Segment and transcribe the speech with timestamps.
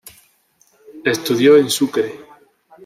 [1.05, 2.15] Estudió en Sucre.